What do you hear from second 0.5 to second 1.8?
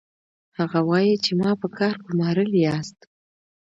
هغه وايي چې ما په